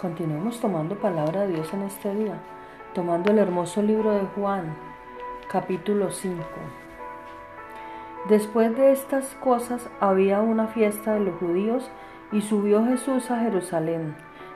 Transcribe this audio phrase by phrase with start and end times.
[0.00, 2.38] Continuemos tomando palabra de Dios en este día,
[2.94, 4.76] tomando el hermoso libro de Juan,
[5.50, 6.40] capítulo 5.
[8.28, 11.90] Después de estas cosas había una fiesta de los judíos
[12.30, 14.14] y subió Jesús a Jerusalén.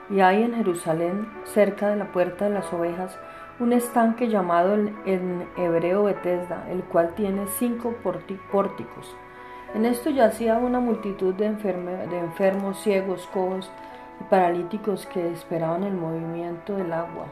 [0.09, 3.19] Y hay en Jerusalén, cerca de la puerta de las ovejas,
[3.59, 9.13] un estanque llamado en hebreo Betesda, el cual tiene cinco pórticos.
[9.75, 13.69] En esto yacía una multitud de, de enfermos, ciegos, cojos,
[14.19, 17.25] y paralíticos que esperaban el movimiento del agua,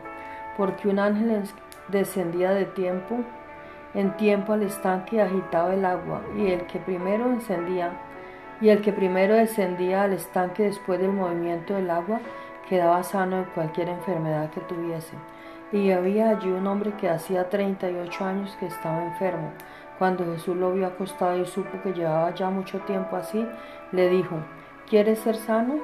[0.58, 1.44] porque un ángel
[1.88, 3.20] descendía de tiempo
[3.94, 7.92] en tiempo al estanque y agitaba el agua, y el que primero encendía
[8.62, 12.22] y el que primero descendía al estanque después del movimiento del agua
[12.70, 15.16] quedaba sano de cualquier enfermedad que tuviese.
[15.72, 19.52] Y había allí un hombre que hacía 38 años que estaba enfermo.
[19.98, 23.46] Cuando Jesús lo vio acostado y supo que llevaba ya mucho tiempo así,
[23.92, 24.38] le dijo,
[24.90, 25.76] ¿quieres ser sano?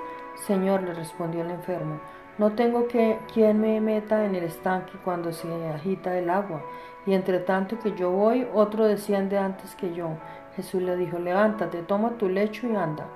[0.45, 1.99] Señor, le respondió el enfermo,
[2.37, 6.61] no tengo que quien me meta en el estanque cuando se agita el agua,
[7.05, 10.09] y entre tanto que yo voy, otro desciende antes que yo.
[10.55, 13.07] Jesús le dijo, levántate, toma tu lecho y anda.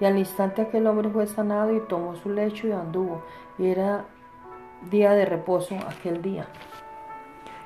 [0.00, 3.22] Y al instante aquel hombre fue sanado y tomó su lecho y anduvo,
[3.58, 4.04] y era
[4.90, 6.46] día de reposo aquel día.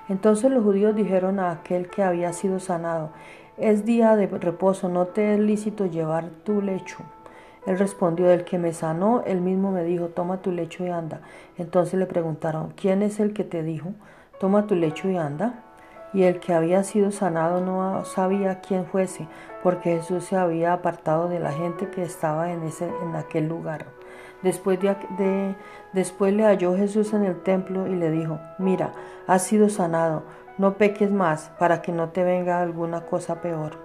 [0.08, 3.11] Entonces los judíos dijeron a aquel que había sido sanado,
[3.58, 6.98] es día de reposo, no te es lícito llevar tu lecho.
[7.66, 11.20] Él respondió, el que me sanó, él mismo me dijo, toma tu lecho y anda.
[11.56, 13.91] Entonces le preguntaron, ¿quién es el que te dijo,
[14.41, 15.62] toma tu lecho y anda?
[16.12, 19.28] Y el que había sido sanado no sabía quién fuese,
[19.62, 23.86] porque Jesús se había apartado de la gente que estaba en, ese, en aquel lugar.
[24.42, 25.55] Después, de,
[25.92, 28.92] después le halló Jesús en el templo y le dijo, mira,
[29.28, 30.24] has sido sanado,
[30.58, 33.78] no peques más, para que no te venga alguna cosa peor.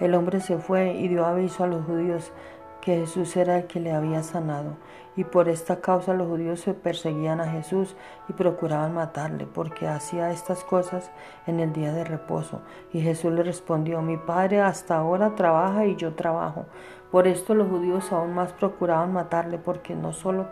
[0.00, 2.32] El hombre se fue y dio aviso a los judíos
[2.80, 4.76] que Jesús era el que le había sanado,
[5.16, 7.96] y por esta causa los judíos se perseguían a Jesús
[8.28, 11.10] y procuraban matarle, porque hacía estas cosas
[11.46, 12.60] en el día de reposo.
[12.92, 16.66] Y Jesús le respondió, mi Padre hasta ahora trabaja y yo trabajo.
[17.10, 20.46] Por esto los judíos aún más procuraban matarle, porque no solo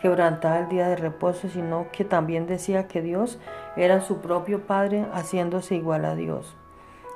[0.00, 3.40] quebrantaba el día de reposo, sino que también decía que Dios
[3.76, 6.56] era su propio Padre, haciéndose igual a Dios.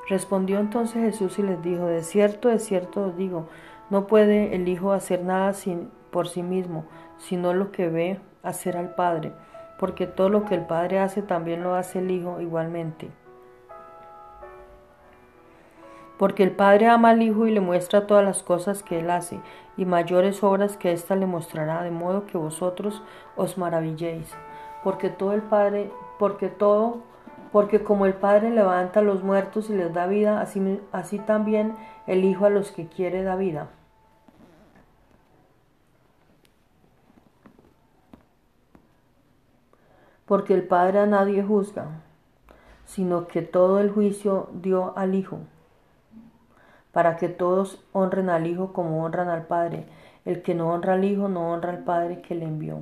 [0.09, 3.47] Respondió entonces Jesús y les dijo, de cierto, de cierto os digo,
[3.91, 6.84] no puede el Hijo hacer nada sin, por sí mismo,
[7.16, 9.32] sino lo que ve hacer al Padre,
[9.78, 13.10] porque todo lo que el Padre hace también lo hace el Hijo igualmente.
[16.19, 19.41] Porque el Padre ama al Hijo y le muestra todas las cosas que Él hace,
[19.77, 23.03] y mayores obras que ésta le mostrará, de modo que vosotros
[23.37, 24.34] os maravilléis.
[24.82, 27.09] Porque todo el Padre, porque todo
[27.53, 31.75] porque como el Padre levanta a los muertos y les da vida, así, así también
[32.06, 33.69] el Hijo a los que quiere da vida.
[40.28, 41.87] Porque el Padre a nadie juzga,
[42.84, 45.39] sino que todo el juicio dio al Hijo,
[46.93, 49.87] para que todos honren al Hijo como honran al Padre.
[50.25, 52.81] El que no honra al Hijo no honra al Padre que le envió.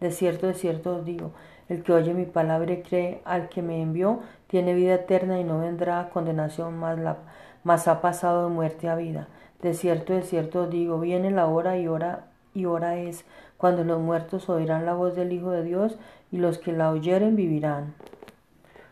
[0.00, 1.30] De cierto, de cierto os digo,
[1.68, 5.44] el que oye mi palabra y cree al que me envió, tiene vida eterna y
[5.44, 9.28] no vendrá a condenación, más, ha pasado de muerte a vida.
[9.62, 13.24] De cierto, de cierto os digo, viene la hora y hora y hora es,
[13.56, 15.96] cuando los muertos oirán la voz del Hijo de Dios
[16.32, 17.94] y los que la oyeren vivirán.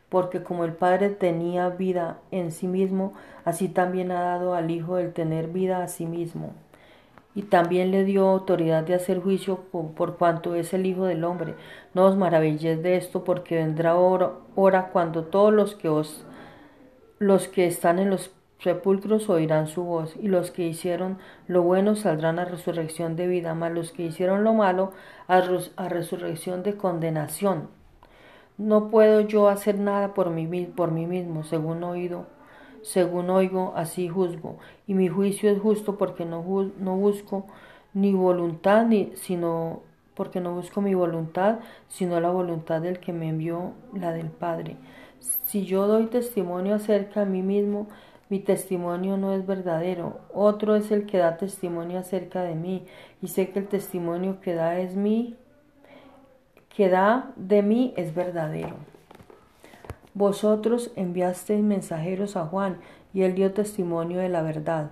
[0.09, 3.15] Porque como el Padre tenía vida en sí mismo,
[3.45, 6.53] así también ha dado al Hijo el tener vida a sí mismo
[7.35, 11.55] y también le dio autoridad de hacer juicio por, cuanto es el Hijo del Hombre.
[11.93, 16.25] No os maravilléis de esto, porque vendrá hora, cuando todos los que os
[17.19, 18.31] los que están en los
[18.65, 23.55] sepulcros oirán su voz, y los que hicieron lo bueno saldrán a resurrección de vida,
[23.55, 24.93] mas los que hicieron lo malo
[25.29, 25.43] a,
[25.77, 27.69] a resurrección de condenación.
[28.59, 32.27] No puedo yo hacer nada por mí, por mí mismo, según oído
[32.85, 36.45] según oigo, así juzgo, y mi juicio es justo porque no,
[36.79, 37.47] no busco
[37.95, 39.81] ni voluntad, ni, sino
[40.15, 44.77] porque no busco mi voluntad, sino la voluntad del que me envió, la del Padre.
[45.19, 47.89] Si yo doy testimonio acerca de mí mismo,
[48.29, 50.21] mi testimonio no es verdadero.
[50.33, 52.87] Otro es el que da testimonio acerca de mí,
[53.23, 55.37] y sé que el testimonio que da es mí,
[56.69, 58.77] que da de mí es verdadero.
[60.15, 62.79] Vosotros enviasteis mensajeros a Juan,
[63.13, 64.91] y él dio testimonio de la verdad.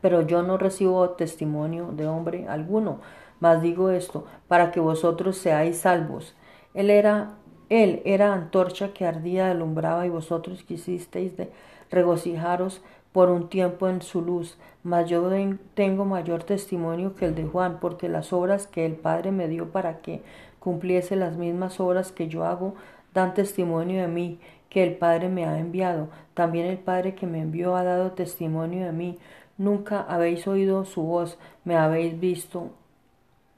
[0.00, 3.00] Pero yo no recibo testimonio de hombre alguno,
[3.40, 6.34] mas digo esto, para que vosotros seáis salvos.
[6.74, 7.34] Él era,
[7.68, 11.50] él era antorcha que ardía, alumbraba, y vosotros quisisteis de
[11.90, 12.82] regocijaros
[13.12, 15.28] por un tiempo en su luz, mas yo
[15.74, 19.70] tengo mayor testimonio que el de Juan, porque las obras que el Padre me dio
[19.70, 20.22] para que
[20.58, 22.74] cumpliese las mismas obras que yo hago,
[23.14, 24.38] dan testimonio de mí,
[24.68, 26.08] que el Padre me ha enviado.
[26.34, 29.18] También el Padre que me envió ha dado testimonio de mí.
[29.56, 32.70] Nunca habéis oído su voz, me habéis visto,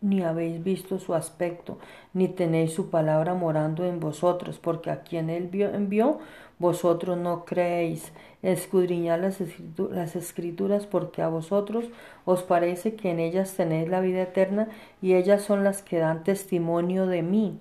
[0.01, 1.79] ni habéis visto su aspecto,
[2.15, 6.19] ni tenéis su palabra morando en vosotros, porque a quien él envió,
[6.59, 8.13] vosotros no creéis.
[8.43, 11.87] Escudriñad las, escrituras, porque a vosotros
[12.25, 14.69] os parece que en ellas tenéis la vida eterna,
[15.03, 17.59] y ellas son las que dan testimonio de mí.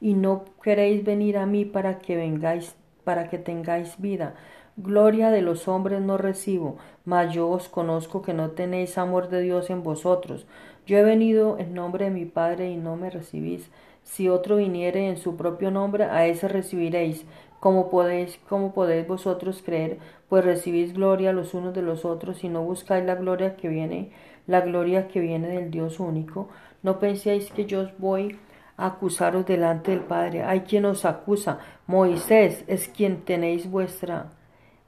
[0.00, 4.34] Y no queréis venir a mí para que vengáis, para que tengáis vida.
[4.82, 9.42] Gloria de los hombres no recibo, mas yo os conozco que no tenéis amor de
[9.42, 10.46] Dios en vosotros.
[10.86, 13.70] Yo he venido en nombre de mi Padre y no me recibís.
[14.04, 17.26] Si otro viniere en su propio nombre, a ese recibiréis.
[17.60, 18.40] ¿Cómo podéis,
[18.74, 19.98] podéis vosotros creer?
[20.30, 24.12] Pues recibís gloria los unos de los otros y no buscáis la gloria que viene,
[24.46, 26.48] la gloria que viene del Dios único.
[26.82, 28.38] No penséis que yo os voy
[28.78, 30.42] a acusaros delante del Padre.
[30.42, 31.58] Hay quien os acusa.
[31.86, 34.30] Moisés es quien tenéis vuestra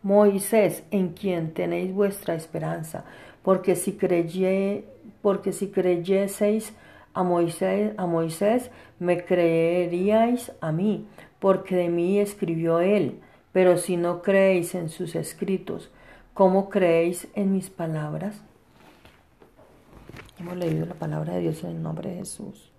[0.02, 3.04] Moisés, en quien tenéis vuestra esperanza,
[3.42, 4.84] porque si creyé,
[5.20, 6.72] porque si creyeseis
[7.14, 11.06] a Moisés, a Moisés, me creeríais a mí,
[11.38, 13.20] porque de mí escribió él.
[13.52, 15.90] Pero si no creéis en sus escritos,
[16.34, 18.40] ¿cómo creéis en mis palabras?
[20.38, 22.70] Hemos leído la palabra de Dios en el nombre de Jesús.